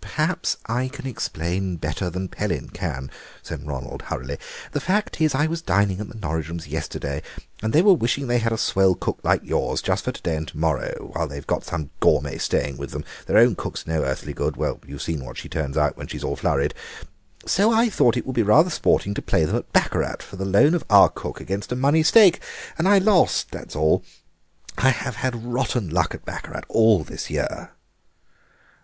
"Perhaps 0.00 0.56
I 0.66 0.88
can 0.88 1.06
explain 1.06 1.76
better 1.76 2.10
than 2.10 2.26
Pellin 2.26 2.70
can," 2.70 3.08
said 3.40 3.64
Ronald 3.64 4.02
hurriedly; 4.02 4.36
"the 4.72 4.80
fact 4.80 5.20
is, 5.20 5.32
I 5.32 5.46
was 5.46 5.62
dining 5.62 6.00
at 6.00 6.08
the 6.08 6.18
Norridrums' 6.18 6.66
yesterday, 6.68 7.22
and 7.62 7.72
they 7.72 7.82
were 7.82 7.92
wishing 7.94 8.26
they 8.26 8.40
had 8.40 8.52
a 8.52 8.58
swell 8.58 8.96
cook 8.96 9.20
like 9.22 9.42
yours, 9.44 9.80
just 9.80 10.02
for 10.02 10.10
to 10.10 10.20
day 10.20 10.34
and 10.34 10.48
to 10.48 10.58
morrow, 10.58 11.10
while 11.12 11.28
they've 11.28 11.46
got 11.46 11.62
some 11.62 11.90
gourmet 12.00 12.36
staying 12.36 12.78
with 12.78 12.90
them: 12.90 13.04
their 13.28 13.36
own 13.38 13.54
cook 13.54 13.76
is 13.76 13.86
no 13.86 14.02
earthly 14.02 14.32
good—well, 14.32 14.80
you've 14.84 15.02
seen 15.02 15.24
what 15.24 15.38
she 15.38 15.48
turns 15.48 15.76
out 15.78 15.96
when 15.96 16.08
she's 16.08 16.24
at 16.24 16.26
all 16.26 16.34
flurried. 16.34 16.74
So 17.46 17.70
I 17.72 17.88
thought 17.88 18.16
it 18.16 18.26
would 18.26 18.34
be 18.34 18.42
rather 18.42 18.70
sporting 18.70 19.14
to 19.14 19.22
play 19.22 19.44
them 19.44 19.54
at 19.54 19.72
baccarat 19.72 20.16
for 20.20 20.34
the 20.34 20.44
loan 20.44 20.74
of 20.74 20.84
our 20.90 21.08
cook 21.08 21.40
against 21.40 21.70
a 21.70 21.76
money 21.76 22.02
stake, 22.02 22.40
and 22.76 22.88
I 22.88 22.98
lost, 22.98 23.52
that's 23.52 23.76
all. 23.76 24.02
I 24.76 24.90
have 24.90 25.14
had 25.14 25.44
rotten 25.44 25.90
luck 25.90 26.12
at 26.12 26.24
baccarat 26.24 26.62
all 26.66 27.04
this 27.04 27.30
year." 27.30 27.70